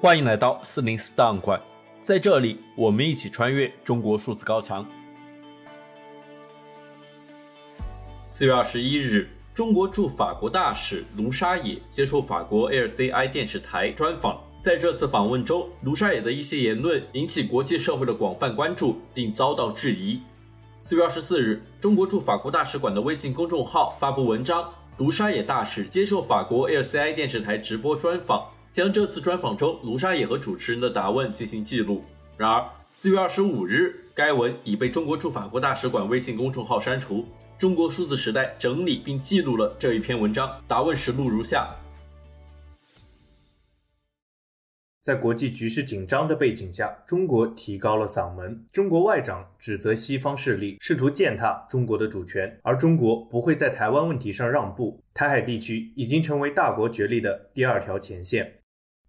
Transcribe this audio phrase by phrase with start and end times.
[0.00, 1.58] 欢迎来到四零四档案馆，
[2.02, 4.84] 在这里，我们一起穿越中国数字高墙。
[8.24, 14.38] 四月二十一日，中国驻法国大使卢沙野接受法国 LCI 电视台专访。
[14.60, 20.20] 在这次访问中，卢沙野的一些言论引起国际社会的广泛关注，并遭到质疑。
[20.80, 28.46] 四月二十四日，中国驻法国大使馆的微信公众号发布文章，卢沙野大使接受法国 LCI 电视台直播专访。
[28.74, 32.02] 将这次专访中卢沙野和主持人的答问进行记录。
[32.36, 37.24] 然而，四月二十五日，该文已被中国驻法国大使馆微信公众号删除。
[37.56, 41.72] 中国数字时代整理并记录了这一篇文章，答问实录如下。
[45.02, 48.66] 在国际局势紧张的背景下，中国提高了嗓门。
[48.72, 55.00] 中国外长指责西方势力试图践踏中国的主权，而中国不会在台湾问题上让步。
[55.14, 58.52] 台海地区已经成为大国角力的第二条前线。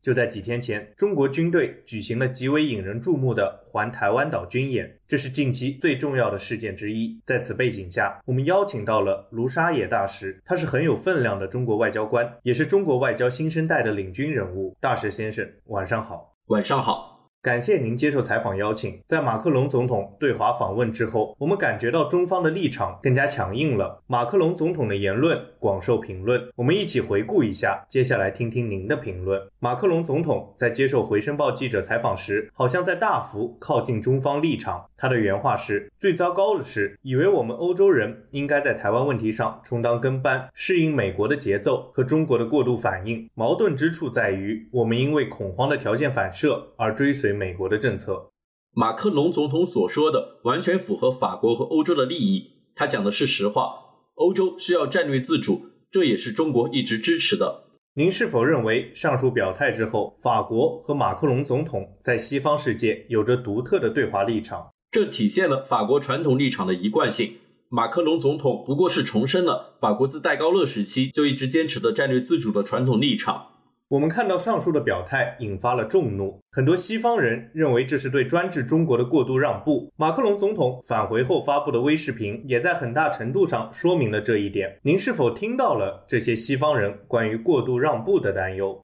[0.05, 7.19] 就在几天前，中国军队举行了极为引人注目的环台湾岛军演，这是近期最重要的事件之一。
[7.25, 14.77] 在此背景下，我们邀请到了卢沙野大使，他是很有分量的中国外交官，也是中国外交新生代的领军人物。
[14.79, 16.35] 大使先生，晚上好。
[16.49, 17.14] 晚上好。
[17.45, 18.99] 感谢您接受采访邀请。
[19.05, 24.01] 在马克龙总统对华访问之后，我们感觉到中方的立场更加强硬了。
[24.07, 29.39] 马克龙总统的言论广受评论，我们一起回顾一下，接下来听听您的评论。
[29.59, 34.83] 马克龙总统在接受《回声报》记者采访时，好像在大幅靠近中方立场。
[34.97, 43.29] 他的原话是：“最糟糕的是，以为我们欧洲人应该在台湾问题上充当跟班，适应美国的节奏和中国的过度反应。
[43.35, 48.31] 矛盾之处在于，我们因为恐慌的条件反射而追随。”美国的政策，
[48.71, 52.53] 马克龙总统所说的完全符合法国和欧洲的利益。
[52.73, 53.81] 他讲的是实话。
[54.15, 57.65] 欧洲需要战略自主，这也是中国一直支持的。
[57.95, 64.69] 您是否认为上述表态之后，法国和马克龙总统在西方世界有着独特的对华立场？
[64.89, 67.33] 这体现了法国传统立场的一贯性。
[67.69, 73.47] 马克龙总统不过是重申了法国自戴高乐时期就一直坚持的战略自主的传统立场。
[73.87, 79.93] 我们看到上述的表态引发了众怒，很多西方人认为这是对专制中国的过度让步。
[79.95, 84.79] 马克龙总统返回后发布的微视频也在很大程度上说明了这一点。
[84.81, 88.81] 您是否听到了这些西方人关于过度让步的担忧？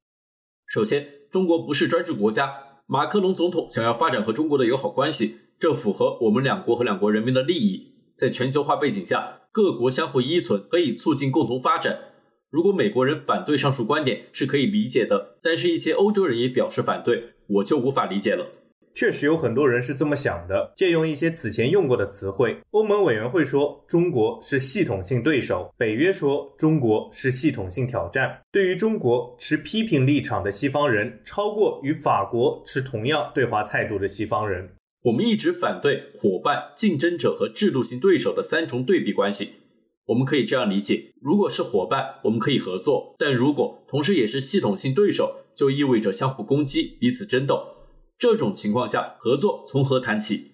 [0.68, 2.54] 首先，中国不是专制国家，
[2.86, 7.96] 马克龙总统想要发展和中国的友好关系，这符合我们两国和两国人民的利益。
[8.16, 11.98] 在全球化背景下，各国相互依存可以促进共同发展。
[12.52, 18.46] 如果美国人反对上述观点是可以理解的，但是一些欧洲人也表示反对，我就无法理解了。
[18.94, 20.74] 确实有很多人是这么想的。
[20.76, 28.38] 借用一些此前用过的词汇，欧盟委员会说中国是系统性对手，北约说中国是系统性挑战。
[28.52, 34.70] 对于中国持批评立场的西方人，超过与法国持同样对华态度的西方人。
[35.04, 39.54] 我们一直反对伙伴、竞争者和制度性对手的三重对比关系。
[40.08, 47.64] 我们可以这样理解：如果是伙伴，我们可以合作；但如果同时也是系统性对手，就意味着相互攻击、彼此争斗。
[48.18, 50.52] 这种情况下，合作从何谈起？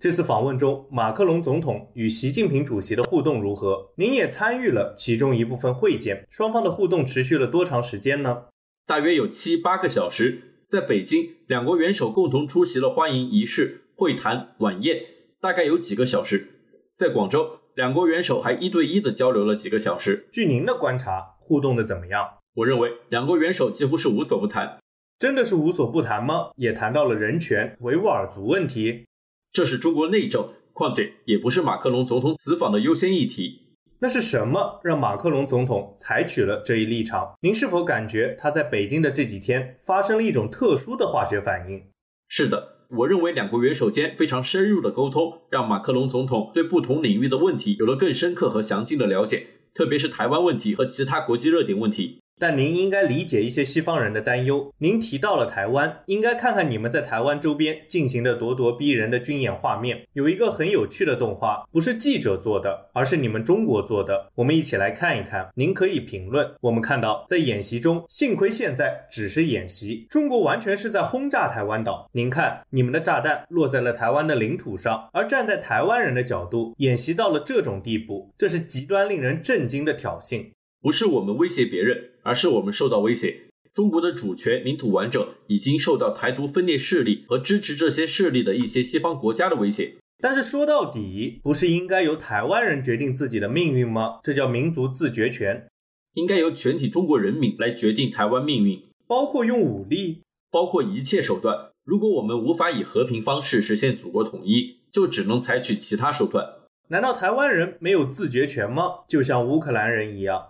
[0.00, 3.92] 这次访问中，马克龙总统与习近平主席的互动如何？
[3.96, 8.44] 您也参与了其中一部分会见，双方的互动持续了多长时间呢？
[8.86, 10.44] 大约有七八个小时。
[10.66, 15.00] 在北京，两国元首共同出席了欢迎仪式、会谈、晚宴，
[15.40, 16.48] 大概有几个小时。
[16.94, 17.57] 在广州。
[17.78, 20.28] 两国元首还一对一的交流了几个小时。
[20.32, 22.28] 据您的观察，互动的怎么样？
[22.56, 24.80] 我认为两国元首几乎是无所不谈。
[25.16, 26.50] 真的是无所不谈吗？
[26.56, 29.06] 也谈到了人权、维吾尔族问题。
[29.52, 33.68] 这是中国内政，况且也不是马克龙总统此访的优先议题。
[34.00, 37.32] 那是什么让马克龙总统采取了这一立场？
[37.42, 41.80] 您是否感觉他在北京的这几天发生了一种特殊的化学反应？
[42.26, 42.77] 是的。
[42.96, 52.20] 我认为两国元首间非常深入的沟通，让马克龙总统对不同领域的问题有了更深刻和详尽的了解，特别是台湾问题和其他国际热点问题。
[52.38, 54.72] 但您应该理解一些西方人的担忧。
[54.78, 60.06] 您提到了台湾，应该看看你们在台湾周边进行的咄咄逼人的军演画面。
[60.12, 64.30] 有一个很有趣的动画，不是记者做的，而是你们中国做的。
[64.34, 65.48] 我们一起来看一看。
[65.54, 66.48] 您可以评论。
[66.60, 72.08] 我们看到，在演习中，幸亏现在只是演习，中国完全是在轰炸台湾岛。
[72.12, 80.44] 您看，你们的炸弹落在了台湾的领土上，而站在台湾人的角度，演习到了这种地步，这是极端令人震惊的挑衅。
[80.80, 81.98] 不是我们威胁别人，
[82.28, 83.44] 而是我们受到威胁。
[83.72, 89.94] 中国的主权、领土完整已经受到台独分裂势力和支持这些势力的一些西方国家的威胁。
[90.20, 94.20] 但是说到底，不是应该由台湾人决定自己的命运吗？
[94.22, 95.66] 这叫民族自决权。
[96.14, 100.20] 应该由全体中国人民来决定台湾命运，包括用武力。
[100.50, 101.68] 包括一切手段。
[101.84, 106.44] 如果我们无法以和平方式实现祖国统一，就只能采取其他手段。
[106.88, 109.00] 难道台湾人没有自决权吗？
[109.06, 110.42] 就像乌克兰人一样？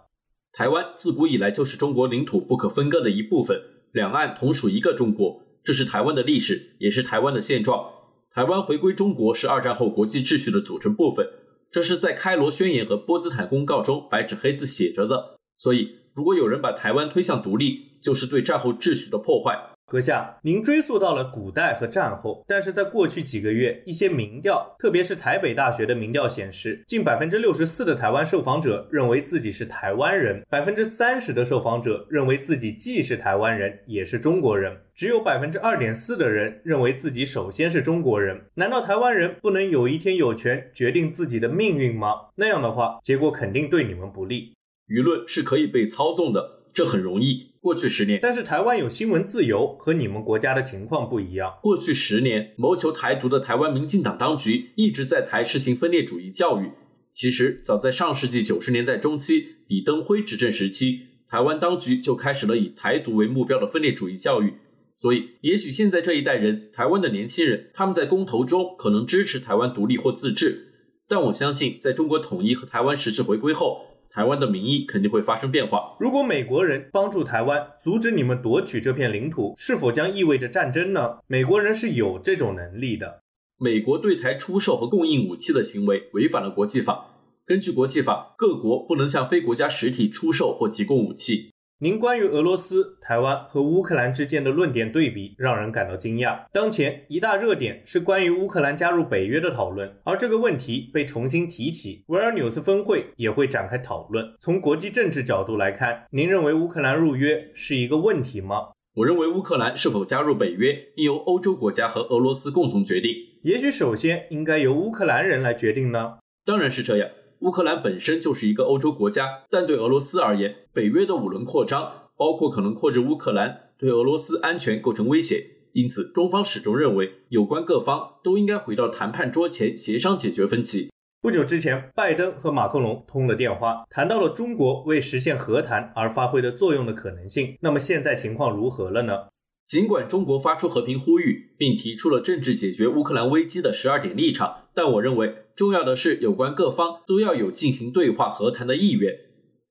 [0.58, 3.56] 台湾自古以来就是中国领土不可分割的一部分，
[3.92, 7.88] 两岸同属一个中国，这是台湾的历史，也是台湾的现状。
[8.34, 11.24] 台湾回归中国是二战后国际秩序的组成部分，
[11.70, 15.38] 这是在开罗宣言和波茨坦公告中白纸黑字写着的。
[15.56, 19.56] 所以，如果有人把台湾推向独立，就是对战后秩序的破坏。
[19.90, 38.38] 阁下，您追溯到了古代和战后，但是在过去几个月，一些民调，特别是台北大学的民调显示，近百分之六十四的台湾受访者认为自己是台湾人，百分之三十的受访者认为自己既是台湾人，也是中国人，只有百分之二点四的人认为自己首先是中国人。
[38.56, 42.12] 难道台湾人不能有一天有权决定自己的命运吗？
[42.36, 44.52] 那样的话，结果肯定对你们不利。
[44.88, 47.54] 舆论是可以被操纵的，这很容易。
[47.68, 51.52] 过去十年，但是台湾有新闻自由，和你们国家的情况不一样。
[51.60, 56.70] 过去十年，谋求台独的台湾民进党当局一直在台实行分裂主义教育。
[57.10, 64.54] 其实，早在上世纪九十年代中期，李登辉执政时期，台湾当局就开始了以台独为目标的分裂主义教育。
[64.96, 70.68] 所以，也许现在这一代人，台湾的年轻人，他们在公投中可能支持台湾独立或自治，
[71.06, 73.87] 但我相信，在中国统一和台湾实质回归后，
[74.18, 75.96] 台湾的民意肯定会发生变化。
[76.00, 81.18] 如果美国人帮助台湾，阻止你们夺取这片领土，是否将意味着战争呢？
[81.28, 83.22] 美国人是有这种能力的。
[83.60, 87.06] 美国对台出售和供应武器的行为违反了国际法。
[87.46, 91.52] 根据国际法，各国不能向非国家实体出售或提供武器。
[91.80, 96.36] 您关于俄罗斯、台湾和乌克兰之间的论点对比让人感到惊讶。
[96.50, 104.28] 当前一大热点是关于乌克兰加入北约的讨论，而这个问题被重新提起，维尔纽斯峰会也会展开讨论。
[104.40, 108.70] 从国际政治角度来看，您认为乌克兰入约是一个问题吗？
[108.96, 113.12] 我认为乌克兰是否加入北约应由欧洲国家和俄罗斯共同决定。
[113.44, 116.18] 也许首先应该由乌克兰人来决定呢？
[116.44, 117.08] 当然是这样。
[117.40, 125.46] 乌克兰本身就是一个欧洲国家，但对俄罗斯而言，北约的五轮扩张，包括可能扩至乌克兰，对俄罗斯安全构成威胁。
[125.72, 130.90] 因此，中方始终认为，有关各方都应该回到谈判桌前协商解决分歧。
[131.20, 137.56] 不久之前，拜登和马克龙通了电话，谈到了中国为实现和谈而发挥的作用的可能性。
[137.60, 139.28] 那么现在情况如何了呢？
[139.66, 149.12] 尽管中国发出和平呼吁，并提出了政治解决乌克兰危机的十二点立场，但我认为重要的是有关各方都要有进行对话和谈的意愿。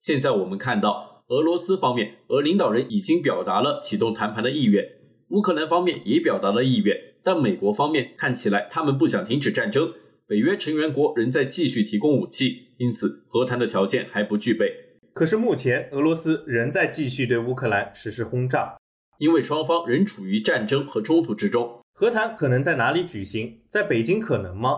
[0.01, 4.83] 现在我们看到，俄罗斯方面，俄领导人已经表达了启动谈判的意愿，
[5.29, 9.93] 乌克兰方面也表达了意愿，但美国方面看起来他们不想停止战争，
[10.27, 14.69] 北约成员国仍在继续提供武器，因此和谈的条件还不具备。
[15.13, 18.75] 可是目前俄罗斯仍在继续对乌克兰实施轰炸。
[19.19, 23.61] 因为双方仍处于战争和冲突之中，和谈可能在哪里举行？
[23.69, 24.71] 在北京可能吗？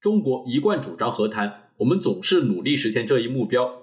[0.00, 3.82] 中国一贯主张和谈，我们总是努力实现这一目标。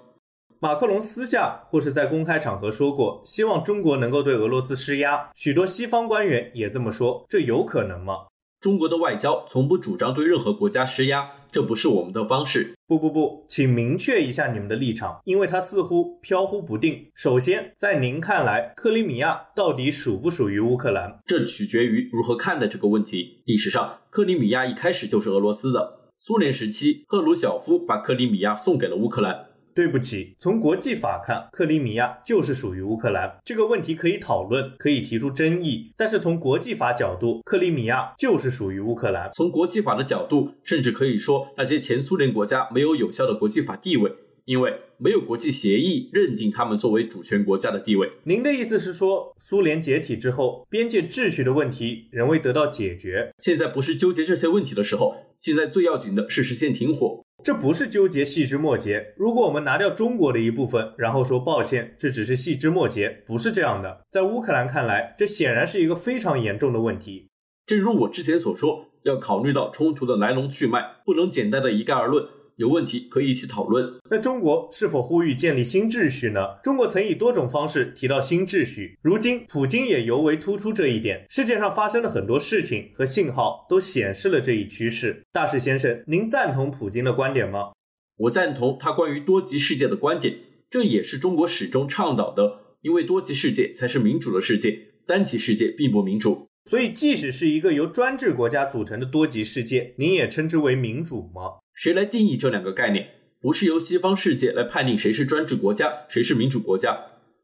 [0.58, 8.14] 马克龙私下或是在公开场合说过，希望中国能够对俄罗斯施压，许多西方官员也这么说，这有可能吗？
[8.58, 12.74] 中国的外交从不主张对任何国家施压，这不是我们的方式。
[12.86, 17.10] 不不不，请明确一下你们的立场，因为它似乎飘忽不定。
[17.14, 21.20] 首先，在您看来，克里米亚到底属不属于乌克兰？
[21.26, 23.42] 这取决于如何看待这个问题。
[23.44, 25.95] 历史上，克里米亚一开始就是俄罗斯的。
[26.18, 29.46] 苏联时期，赫鲁晓夫把克里米亚送给了乌克兰。
[29.74, 33.38] 对不起，从国际法看，克里米亚就是属于乌克兰。
[33.44, 39.28] 这个问题可以讨论，可以提出争议，但是从国际法角度，克里米亚就是属于乌克兰。
[39.34, 44.10] 从国际法的角度，甚至可以说那些前苏联国家没有有效的国际法地位，
[44.46, 48.10] 因为没有国际协议认定他们作为主权国家的地位。
[48.24, 53.34] 您的意思是说，苏联解体之后，边界秩序的问题仍未得到解决？
[53.38, 57.22] 现在不是纠结这些问题的时候，现在最要紧的是实现停火。
[57.44, 59.14] 这不是纠结细枝末节。
[59.16, 64.00] 如果我们拿掉中国的一部分，然后说抱歉，这只是细枝末节，不是这样的。
[64.10, 67.28] 在乌克兰看来，这显然是一个非常严重的问题。
[67.66, 72.26] 正如我之前所说，要考虑到冲突的来龙去脉，不能简单的一概而论。
[72.56, 73.86] 有问题可以一起讨论。
[74.10, 76.40] 那中国是否呼吁建立新秩序呢？
[76.62, 81.24] 中国曾以多种方式提到新秩序，如今普京也尤为突出这一点。
[81.28, 85.22] 世界上发生了很多事情和信号都显示了这一趋势。
[85.32, 87.72] 大使先生，您赞同普京的观点吗？
[88.16, 90.38] 我赞同他关于多极世界的观点，
[90.70, 92.60] 这也是中国始终倡导的。
[92.82, 96.45] 因为多极世界才是民主的世界，单极世界并不民主。
[96.66, 101.58] 所以，即使是一个由专制国家组成的多极世界，您也称之为民主吗？
[101.72, 103.08] 谁来定义这两个概念？
[103.40, 106.98] 不是由西方世界来判定谁是专制国家，谁是民主国家。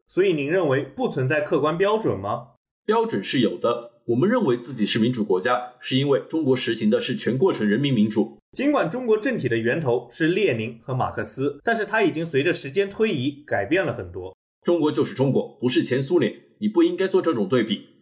[0.07, 2.47] 所以您认为不存在客观标准吗？
[2.85, 3.91] 标准是有的。
[4.07, 8.37] 我们认为自己是民主国家，是因为中国实行的是全过程人民民主。
[8.51, 14.35] 尽管中国政体的源头是列宁和马克思，但是它已经随着时间推移改变了很多。
[14.65, 17.92] 中国就是中国，不是前苏联，你不应该做这种对比。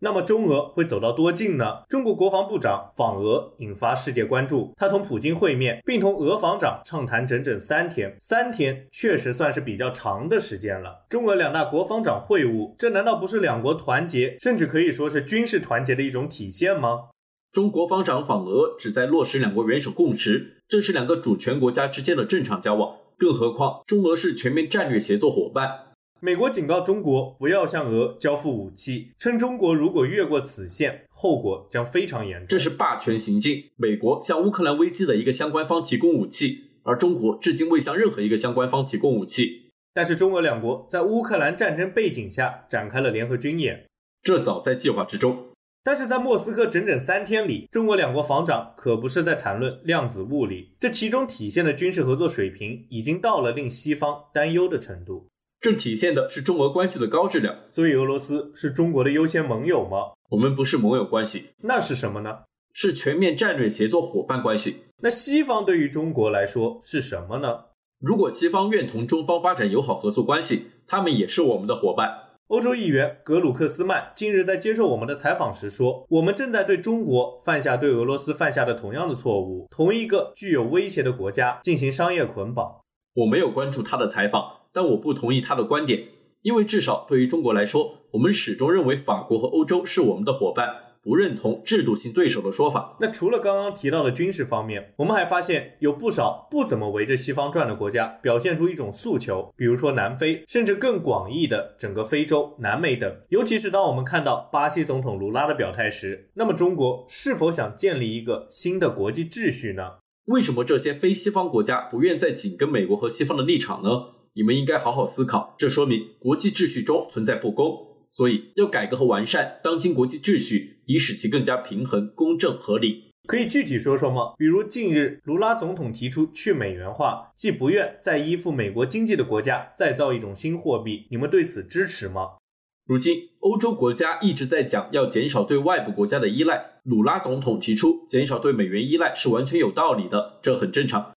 [0.00, 1.82] 那么中俄会走到多近呢？
[1.88, 8.16] 中国国防部长访俄引发世界关注，他同普京会面，并同俄防长畅谈整整三天。
[8.20, 11.04] 三天确实算是比较长的时间了。
[11.08, 17.08] 中俄两大国防长会晤，这难道不是两国团结，甚至可以说是军事团结的一种体现吗？
[17.50, 22.94] 中国防长访俄旨在落实两国元首共识，这是两个主权国家之间的正常交往。
[23.18, 25.87] 更何况中俄是全面战略协作伙伴。
[26.20, 32.46] 美国警告中国不要向俄交付武器，称中国如果越过此线，后果将非常严重。
[32.48, 33.62] 这是霸权行径。
[33.76, 39.70] 美国向乌克兰危机的一个相关方提供武器，而中国至今未向任何一个相关方提供武器。
[39.94, 43.86] 但是中俄两国在乌克兰战争背景下展开了联合军演，
[44.24, 45.44] 这早在计划之中。
[45.84, 55.28] 但是在莫斯科整整三天里，中俄两国防长可不是在谈论量子物理，这其中体现的军事合作水平已经到了令西方担忧的程度。
[55.60, 60.12] 这体现的是中俄关系的高质量，所以俄罗斯是中国的优先盟友吗？
[60.30, 62.38] 我们不是盟友关系，那是什么呢？
[62.72, 64.76] 是全面战略协作伙伴关系。
[65.02, 67.64] 那西方对于中国来说是什么呢？
[68.00, 72.26] 如果西方愿同中方发展友好合作关系，他们也是我们的伙伴。
[72.46, 82.80] 欧洲议员格鲁克斯曼近日在接受我们的采访时说：“我们正在对中国犯下对俄罗斯犯下的同样的错误，同一个具有威胁的国家进行商业捆绑。”
[83.14, 84.57] 我没有关注他的采访。
[84.78, 86.04] 但我不同意他的观点，
[86.42, 90.68] 因为至少对于中国来说，我们始终认为法国和欧洲是我们的伙伴，
[91.02, 92.96] 不认同制度性对手的说法。
[93.00, 103.12] 那除了刚刚提到的军事方面，我们还发现有不少不怎么围着西方转的国家表现出一种诉求，比如说南非，甚至更广义的整个非洲、南美等。
[103.30, 109.94] 尤其是当我们看到巴西总统卢拉的表态时，那么中国是否想建立一个新的国际秩序呢？
[110.26, 114.17] 为什么这些非西方国家不愿再紧跟美国和西方的立场呢？
[114.34, 123.04] 你们应该好好思考，这说明国际秩序中存在不公，所以要改革和完善当今国际秩序，以使其更加平衡、公正、合理。
[123.26, 124.32] 可以具体说说吗？
[124.38, 132.38] 比如近日卢拉总统提出去美元化，即不愿再依附美国经济的国家再造一种新货币，你们对此支持吗？
[132.86, 141.12] 如今欧洲国家一直在讲要减少对外部国家的依赖，卢拉总统提出减少对美元依赖是完全有道理的，这很正常。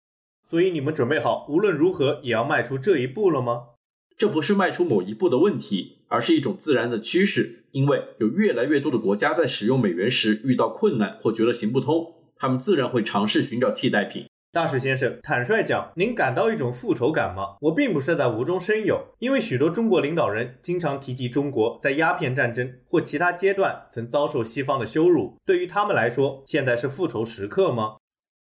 [0.51, 3.67] 所以你们准备好无论如何也要迈出这一步了吗？
[4.17, 7.63] 这不是迈出某一步的问题，而是一种自然的趋势。
[7.71, 14.25] 因为有越来越多的国家在使用美元时遇到困难或觉得行不通，他们自然会尝试寻找替代品。
[14.51, 17.55] 大使先生，坦率讲，您感到一种复仇感吗？
[17.61, 27.95] 我并不是在无中生有，因为许多中国领导人经常提及中国在鸦片战争或其他阶段曾遭受西方的羞辱，对于他们来说，现在是复仇时刻吗？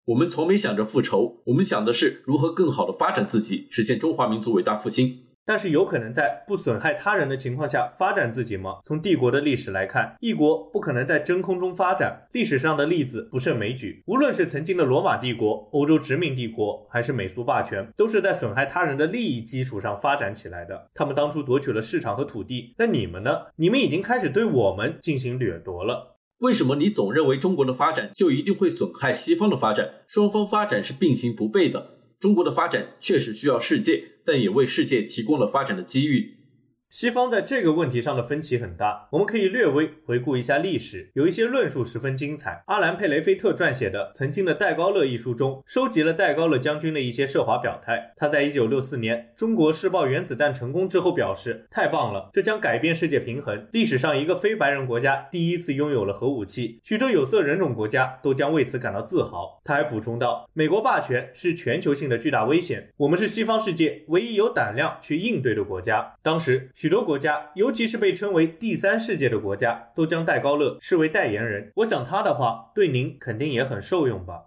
[0.05, 5.25] 我们从没想着复仇，我们想的是如何更好的发展自己，实现中华民族伟大复兴。
[5.45, 8.77] 但是有可能在不损害他人的情况下发展自己吗？
[8.85, 12.27] 从帝国的历史来看，一国不可能在真空中发展。
[12.33, 20.89] 历史上的例子不胜枚举，无论是曾经的罗马帝国、欧洲殖民帝国，还是美苏霸权，都是在损害他人的利益基础上发展起来的。
[20.93, 23.47] 他们当初夺取了市场和土地，那你们呢？
[23.55, 26.18] 你们已经开始对我们进行掠夺了。
[26.39, 29.89] 为什么你总认为中国的发展就一定会损害西方的发展？
[30.07, 31.97] 双方发展是并行不悖的。
[32.19, 36.38] 中国的发展确实需要世界，但也为世界提供了发展的机遇。
[36.89, 42.63] 西方在这个问题上的分歧很大，我们可以略微回顾一下历史，有一些论述十分精彩。
[42.65, 48.13] 阿兰·佩雷菲特撰写的《曾经的戴高乐》一书中，收集了戴高乐将军的一些涉华表态。
[48.15, 53.67] 他在一九六四年中国试爆原子弹成功之后表示：“太棒了，这将改变世界平衡。
[53.71, 66.71] 历史上一个非白人国家第一次拥有了核武器，许多有色人种国家都将为此感到自豪。”他还补充道：“美国霸权是全球性的巨大危险，我们是西方世界唯一有胆量去应对的国家。”当时。
[66.79, 71.73] 许多国家，尤其是被称为第三世界的国家，都将戴高乐视为代言人。
[71.75, 74.45] 我想他的话对您肯定也很受用吧？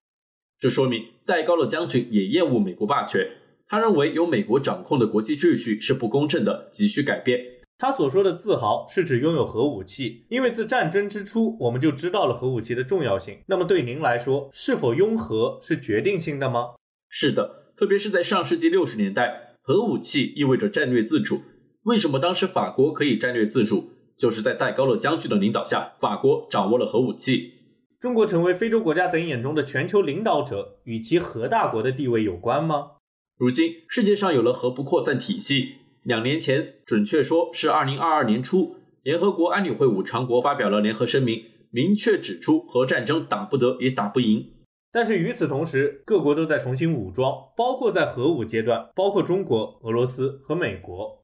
[0.59, 3.29] 这说明戴高乐将军也厌恶美国霸权，
[3.67, 7.39] 他认为由美国掌控的国际秩序是不公正的，急需改变。
[7.77, 13.41] 他所说的自豪是指拥有核武器，因为自战争之初我们就知道了核武器的重要性。
[13.47, 16.71] 那么对您来说，是否拥核是决定性的吗？
[17.11, 21.43] 是的，特别是在上世纪六十年代，核武器意味着战略自主。
[21.85, 23.91] 为什么当时法国可以战略自主？
[24.17, 27.55] 就是在戴高乐将军的领导下，法国掌握了核武器。
[27.99, 32.93] 中国成为非洲国家等眼中的全球领导者，与其核大国的地位有关吗？
[33.37, 35.77] 如今世界上有了核不扩散体系。
[36.05, 44.53] 两年前，准确说是二零二二年初，联合国安理会五常国发表了联合声明，明确指出核战争打不得也打不赢。
[44.93, 51.22] 但是与此同时，各国都在重新武装，包括在核武阶段，包括中国、俄罗斯和美国。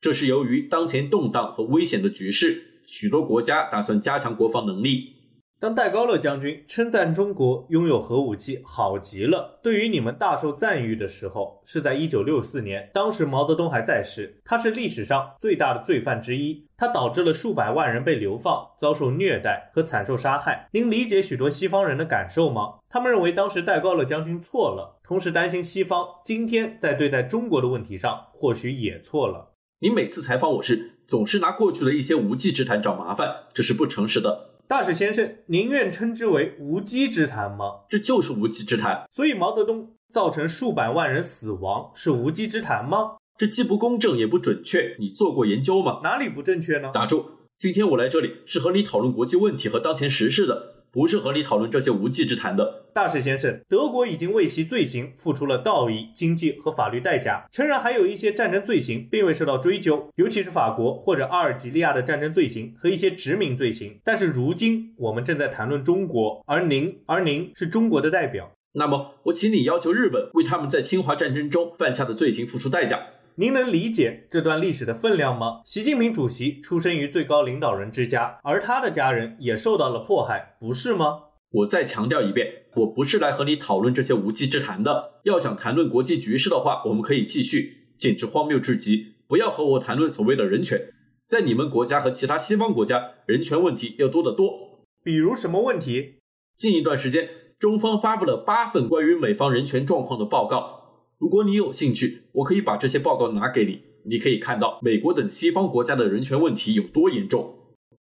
[0.00, 5.14] 这是由于当前动荡和危险的局势，许多国家打算加强国防能力。
[5.60, 20.68] 当戴高乐将军称赞中国拥有核武器好极了，对于你们大受赞誉的时候，是在一九六四年，当时毛泽东还在世，他是历史上最大的罪犯之一，他导致了数百万人被流放、遭受虐待和惨受杀害。
[20.70, 22.74] 您理解许多西方人的感受吗？
[22.88, 29.56] 他们认为当时戴高乐将军错了，同时担心西方今天在对待中国的问题上或许也错了。
[29.80, 34.56] 您每次采访我时，总是拿过去的一些无稽之谈找麻烦，这是不诚实的。
[34.66, 37.82] 大使先生，您愿称之为无稽之谈吗？
[37.88, 39.04] 这就是无稽之谈。
[39.12, 43.18] 所以毛泽东造成数百万人死亡是无稽之谈吗？
[43.36, 44.96] 这既不公正也不准确。
[44.98, 46.00] 你做过研究吗？
[46.02, 46.90] 哪里不正确呢？
[46.92, 47.26] 打住！
[47.56, 50.74] 今天我来这里是和你讨论国际问题和当前时事的。
[50.90, 53.60] 不是和你讨论这些无稽之谈的，大使先生。
[53.68, 64.00] 德国已经为其罪行付出了道义、经济和法律代价，诚然还有一些战争罪行并未受到追究，尤其是法国或者阿尔及利亚的战争罪行和一些殖民罪行。
[64.02, 68.50] 但是如今我们正在谈论中国，而您，而您是中国的代表。
[68.72, 72.98] 那么我请你要求日本为他们在侵华战争中犯下的罪行付出代价。
[73.36, 75.60] 您能理解这段历史的分量吗？
[75.64, 81.20] 习近平主席出生于最高领导人之家，而他的家人也受到了迫害，不是吗？
[81.50, 85.20] 我再强调一遍，我不是来和你讨论这些无稽之谈的。
[85.24, 87.76] 要想谈论国际局势的话，我们可以继续。
[87.98, 89.14] 简直荒谬至极！
[89.26, 90.92] 不要和我谈论所谓的人权，
[91.26, 94.84] 在你们国家和其他西方国家，人权问题要多得多。
[95.02, 96.20] 比如什么问题？
[96.56, 97.28] 近一段时间，
[97.58, 101.08] 中方发布了八份关于美方人权状况的报告。
[101.18, 103.80] 如果你有兴趣，我可以把这些报告拿给你。
[104.04, 107.57] 你可以看到美国等西方国家的人权问题有多严重。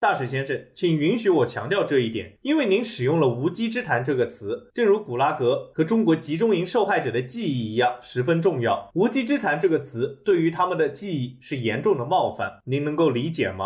[0.05, 8.91] 大使先生，请允许我强调这一点，因为您使用了“无稽之谈”这个词，正如古拉格和中国集中营受害者的记忆一样，十分重要。
[8.93, 13.65] “无稽之谈”这个词对于他们的记忆是严重的冒犯，您能够理解吗？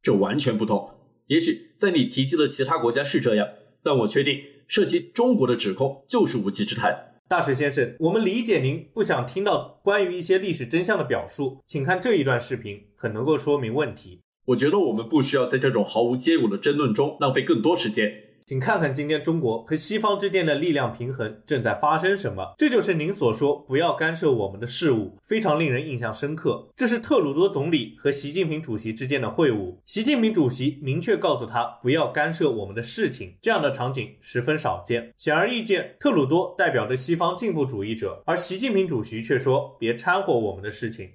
[0.00, 0.88] 这完全不同。
[1.26, 3.48] 也许在你提及的其他国家是这样，
[3.82, 7.16] 但我确定涉及中国的指控就是无稽之谈。
[7.28, 14.20] 大使先生，我们理解您不想听到关于一些历史真相的表述，请看这一段视频，很能够说明问题。
[14.46, 18.12] 我觉得我们不需要在这种毫无结果的争论中浪费更多时间。
[18.44, 22.52] 请看看今天中国和西方之间的力量平衡正在发生什么？
[22.58, 26.68] 这就是您所说不要干涉我们的事务，非常令人印象深刻。
[26.76, 35.12] 这是特鲁多总理和习近平主席之间的会晤，习近平主席明确告诉他不要干涉我们的事情，这样的场景十分少见。
[35.16, 41.08] 显而易见，特鲁多代表着西方进步主义者，而习近平主席却说别掺和我们的事情。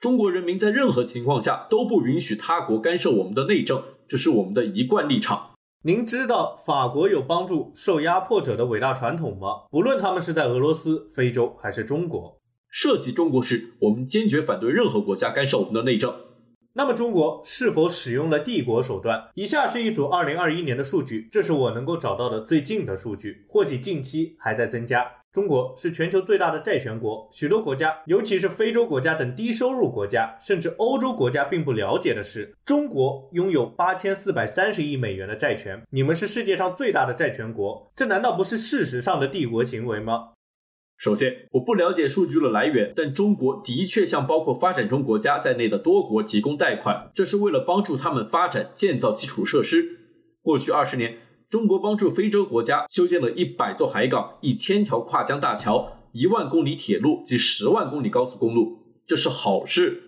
[0.00, 5.50] 中国人民在任何情况下都不允许他国干涉我们的内政，这是我们的一贯立场。
[5.82, 9.48] 您知道法国有帮助受压迫者的伟大传统吗？
[9.70, 12.38] 不论他们是在俄罗斯、非洲还是中国，
[12.70, 16.14] 涉及中国时，我们坚决反对任何国家干涉我们的内政。
[16.74, 19.30] 那么，中国是否使用了帝国手段？
[19.34, 25.04] 以下是一组2021年的数据，这是我能够找到的最近的数据，或许近期还在增加。
[25.30, 35.82] 中国是全球最大的债权国，许多国家，尤其是非洲国家等低收入国家，甚至欧洲国家并不了解的是，中国拥有八千四百三十亿美元的债权。
[35.90, 40.30] 你们是世界上最大的债权国，这难道不是事实上的帝国行为吗？
[40.96, 49.98] 首先，我不了解数据的来源，但中国的确向包括发展中国家在内的多国提供贷款，这是为了帮助他们发展建造基础设施。
[50.42, 51.18] 过去二十年，
[51.50, 60.04] 中国帮助非洲国家修建了一百座海港、一千条跨江大桥、一万公里铁路及十万公里高速公路，这是好事。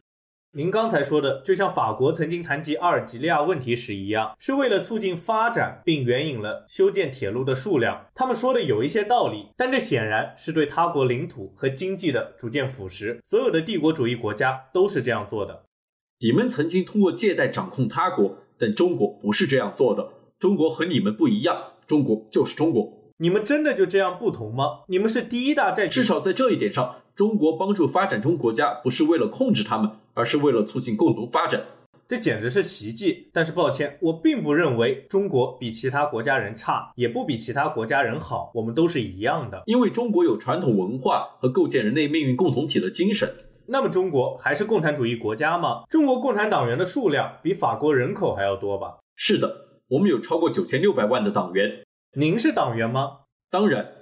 [0.52, 8.06] 您刚才说的，就像法国曾经谈及阿尔及利亚问题时一样，是为了促进发展，并援引了修建铁路的数量。
[8.14, 13.18] 他们说的有一些道理，但这显然是对他国领土和经济的逐渐腐蚀。
[13.24, 15.62] 所有的帝国主义国家都是这样做的。
[16.18, 20.10] 你们曾经通过借贷掌控他国，但中国不是这样做的。
[20.40, 21.54] 中国和你们不一样，
[21.86, 22.90] 中国就是中国。
[23.18, 24.80] 你们真的就这样不同吗？
[24.88, 31.62] 你们是第一大债权，至少在这一点上，中国帮助发展中国家不是为了控制他们，而是为了促进共同发展。
[32.08, 33.28] 这简直是奇迹。
[33.34, 38.50] 但是抱歉，我并不认为中国比其他国家人差，也不比其他国家人好。
[38.54, 43.30] 我们都是一样的，因为中国有传统文化和构建人类命运共同体的精神。
[43.66, 45.82] 那么中国还是共产主义国家吗？
[45.90, 48.96] 中国共产党员的数量比法国人口还要多吧？
[49.14, 49.66] 是的。
[49.90, 51.82] 我们有超过九千六百万的党员。
[52.16, 53.22] 您是党员吗？
[53.50, 53.92] 当然。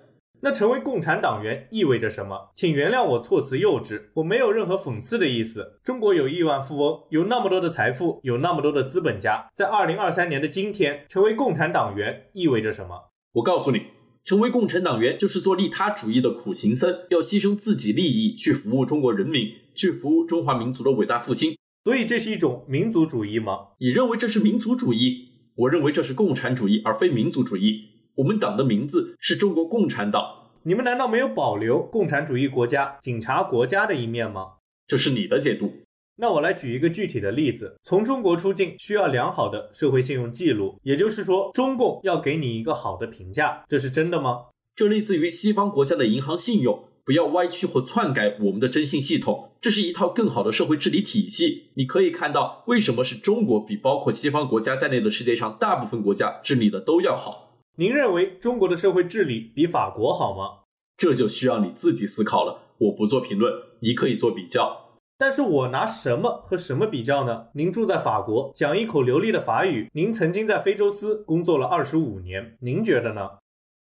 [0.40, 2.50] 那成为共产党员意味着什么？
[2.54, 5.80] 请原谅我措辞幼稚，我没有任何讽刺的意思。
[5.82, 13.10] 中国有亿万富翁，有那么多的财富，有那么多的资本家，在二零二三年的今天，成为共产党员意味着什么？
[13.32, 13.82] 我告诉你，
[14.24, 21.56] 成为共产党员就是做利他主义的苦行僧，要牺牲自己利益去服务中国人民，去服务中华民族的伟大复兴。
[21.82, 23.70] 所以这是一种民族主义吗？
[23.78, 25.27] 你认为这是民族主义？
[25.58, 27.88] 我认为这是共产主义，而非民族主义。
[28.14, 30.50] 我们党的名字是中国共产党。
[30.62, 34.52] 你们难道没有保留共产主义国家、警察国家的一面吗？
[34.86, 35.72] 这是你的解读。
[36.14, 44.44] 那我来举一个具体的例子：从中国出境需要良好的社会信用记录，也就是说，中共要给你一个好的评价，这是真的吗？
[44.76, 51.70] 这类似于西方国家的银行信用，不要歪曲或篡改我们的征信系统，这是一套更好的社会治理体系。
[51.72, 57.54] 你可以看到，为什么是中国比包括西方国家在内的世界上大部分国家治理的都要好。
[57.76, 60.64] 您认为中国的社会治理比法国好吗？
[60.98, 62.60] 这就需要你自己思考了。
[62.76, 64.90] 我不做评论，你可以做比较。
[65.16, 67.46] 但是我拿什么和什么比较呢？
[67.54, 69.88] 您住在法国，讲一口流利的法语。
[69.94, 73.30] 您曾经在非洲斯工作了二十五年，您觉得呢？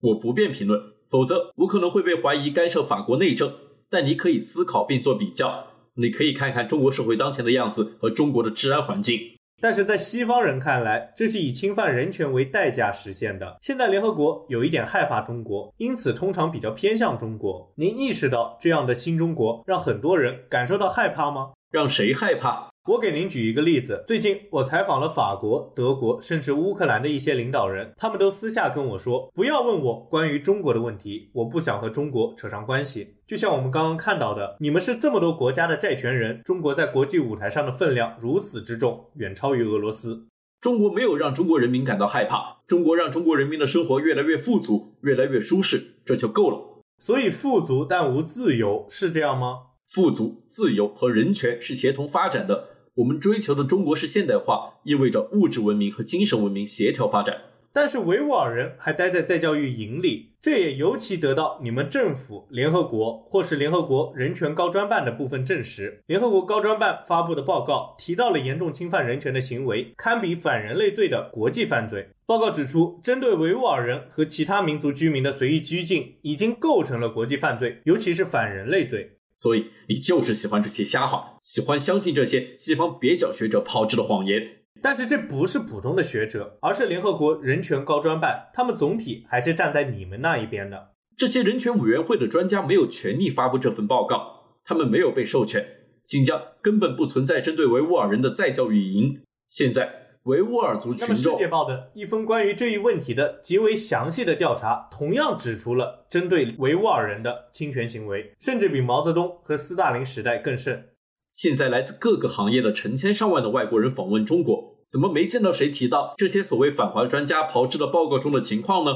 [0.01, 0.77] 我不便评论，
[1.13, 3.53] 否则我可能会被怀疑干涉法国内政。
[3.87, 5.67] 但你可以思考并做比较。
[5.93, 9.19] 你可以看看中国社会当前的样子和中国的治安环境。
[9.61, 13.59] 但是在西方人看来，这是以侵犯人权为代价实现的。
[13.61, 17.71] 现在联合国有一点害怕中国，因此通常比较偏向中国。
[17.75, 21.51] 您意识到这样的新中国让很多人感受到害怕吗？
[21.69, 22.72] 让谁害怕？
[22.85, 33.15] 我给您举一个例子，最近我采访了法国、德国，甚至乌克兰的一些领导人，他们都私下跟我说，不要问我关于中国的问题，我不想和中国扯上关系。
[33.25, 40.27] 就像我们刚刚看到的，你们是这么多国家的债权人，中国在国际舞台上的分量如此之重，远超于俄罗斯。
[40.59, 46.83] 中国没有让中国人民感到害怕，中国让中国人民的生活越来越富足，越来越舒适，这就够了。
[46.97, 49.67] 所以富足但无自由，是这样吗？
[49.85, 52.71] 富足、自由和人权是协同发展的。
[52.95, 57.41] 我们追求的中国式现代化，意味着物质文明和精神文明协调发展。
[57.75, 66.03] 但是维吾尔人还待在再教育营里，这也尤其得到你们政府、联合国或是联合国人权高专办的部分证实。
[66.05, 72.07] 联合国高专办发布的报告提到了严重侵犯人权的行为，堪比反人类罪的国际犯罪。
[72.27, 79.17] 报告指出，针对维吾尔人和其他民族居民的随意拘禁，已经构成了国际犯罪，尤其是反人类罪。
[79.43, 84.41] 所以你就是喜欢这些瞎话，喜欢相信这些西方蹩脚学者炮制的谎言。
[84.81, 90.91] 但是这不是普通的学者，而是联合国人权高专办，他们总体还是站在你们那一边的。
[91.17, 95.65] 这些人权委员会的专家没有权利发布这份报告，他们没有被授权。
[96.05, 99.23] 新疆根本不存在针对维吾尔人的再教育营。
[99.49, 100.02] 现在。
[100.23, 101.15] 维吾尔族群众。
[101.15, 110.89] 那么，《世界报》的一封关于这一问题的极为详细的调查，同样指出了针对维吾尔人的侵权行为，甚至比毛泽东和斯大林时代更甚。
[111.29, 118.91] 现在来自各个行业的成千上万的外国人访问中国，怎么没见到谁提到这些所谓反华专家炮制的报告中的情况呢？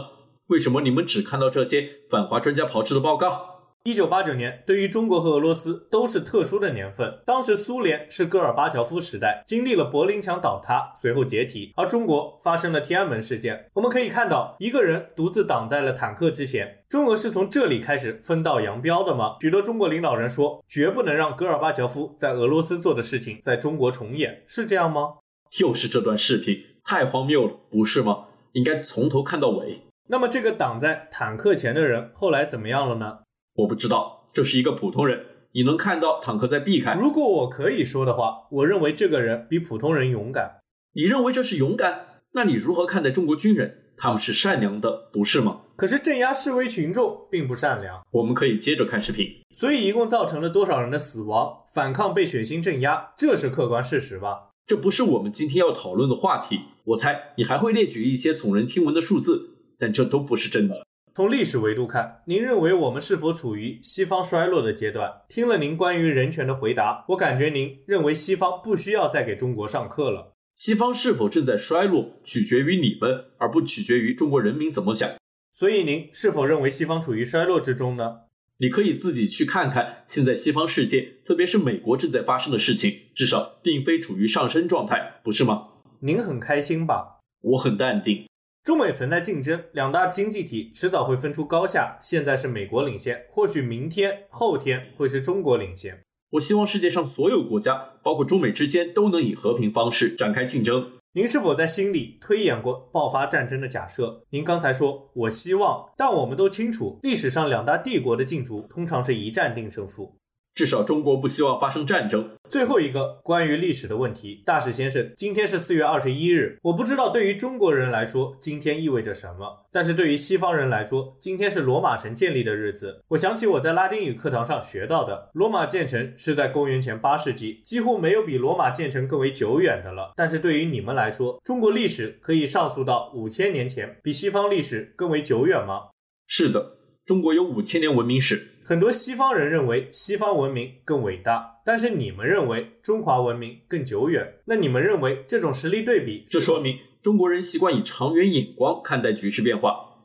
[0.47, 3.56] 为什么你们只看到这些反华专家炮制的报告？
[3.83, 7.21] 一九八九年对于中国和俄罗斯都是特殊的年份。
[7.25, 13.69] 当时苏联是戈尔巴乔夫时代，经历了柏林墙倒塌，随后解体；而中国发生了天安门事件。
[13.73, 16.83] 我们可以看到，一个人独自挡在了坦克之前。
[16.89, 19.37] 中俄是从这里开始分道扬镳的吗？
[19.39, 25.13] 许多中国领导人说，绝不能让戈尔巴乔夫在俄罗斯做的事情在中国重演，是这样吗？
[25.61, 28.25] 又是这段视频，太荒谬了，不是吗？
[28.51, 29.81] 应该从头看到尾。
[30.09, 33.19] 那么这个挡在坦克前的人后来怎么样了呢？
[33.57, 35.19] 我不知道，这是一个普通人。
[35.53, 36.93] 你能看到坦克在避开。
[36.93, 40.59] 如果我可以说的话，我认为这个人比普通人勇敢。
[40.93, 42.21] 你认为这是勇敢？
[42.33, 43.85] 那你如何看待中国军人？
[43.97, 45.61] 他们是善良的，不是吗？
[45.75, 47.99] 可是镇压示威群众并不善良。
[48.11, 49.27] 我们可以接着看视频。
[49.51, 51.63] 所以一共造成了多少人的死亡？
[51.73, 54.49] 反抗被血腥镇压，这是客观事实吧？
[54.67, 56.59] 这不是我们今天要讨论的话题。
[56.83, 60.85] 我猜你还会列举一些耸人听闻的数字，但这都不是真的。
[61.17, 65.11] 从历史维度看，您认为我们是否处于西方衰落的阶段？
[65.27, 70.35] 听了您关于人权的回答，我感觉您认为西方不需要再给中国上课了。
[70.53, 75.09] 西方是否正在衰落，取决于你们，而不取决于中国人民怎么想。
[75.51, 78.17] 所以您是否认为西方处于衰落之中呢？
[78.59, 85.69] 你可以自己去看看，现在西方世界，特别是美国正在发生的事情，至少并非处于上升状态，不是吗？
[86.01, 87.21] 您很开心吧？
[87.41, 88.27] 我很淡定。
[88.67, 91.97] 中美存在竞争，两大经济体迟早会分出高下。
[92.01, 95.97] 现在是美国领先，或许明天、后天会是中国领先。
[96.31, 100.85] 我希望世界上所有国家，包括中美之间，都能以和平方式展开竞争。
[101.13, 104.21] 您是否在心里推演过爆发战争的假设？
[104.31, 110.17] 您刚才说，我希望，但我们都清楚，历史上两大帝国的竞逐通常是一战定胜负。
[110.57, 112.31] 至少中国不希望发生战争。
[112.49, 123.03] 最后一个关于历史的问题，大使先生，今天是四月二十一日，我不知道对于中国人来说今天意味着什么，但是对于西方人来说，今天是罗马城建立的日子。
[123.09, 130.13] 我想起我在拉丁语课堂上学到的，罗马建成是在公元前八世纪，几乎没有比罗马建成更为久远的了。
[130.15, 135.89] 但是对于你们来说，中国历史可以上溯到五千年前，比西方历史更为久远吗？
[136.25, 138.55] 是的，中国有五千年文明史。
[138.67, 144.27] 很多西方人认为西方文明更伟大，但是你们认为中华文明更久远。
[144.43, 149.95] 那你们认为这种实力对比，这说明中国人习惯以长远眼光看待局势变化。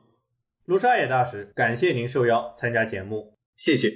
[0.67, 3.93] 卢沙野大使，感谢您受邀参加节目，谢谢。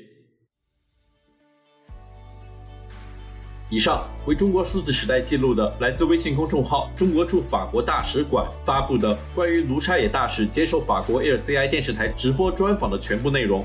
[3.70, 13.64] 以上为中国数字时代记录的来自微信公众号“中国驻法国大使馆”发布的关于卢沙野大使接受法国 LCI 电视台直播专访的全部内容。